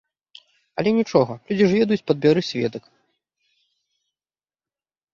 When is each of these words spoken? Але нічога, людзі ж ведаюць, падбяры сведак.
Але 0.81 0.93
нічога, 0.99 1.33
людзі 1.51 1.65
ж 1.73 1.83
ведаюць, 1.83 2.03
падбяры 2.09 2.41
сведак. 2.51 2.83